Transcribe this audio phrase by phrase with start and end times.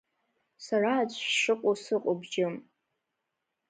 [0.65, 2.55] Сара аӡә шәшыҟоу сыҟоуп, џьым!